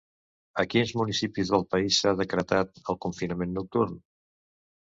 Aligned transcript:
A 0.63 0.63
quins 0.69 0.93
municipis 1.01 1.51
del 1.55 1.67
país 1.75 1.99
s’ha 1.99 2.15
decretat 2.23 2.83
el 2.95 3.01
confinament 3.07 3.55
nocturn? 3.59 3.95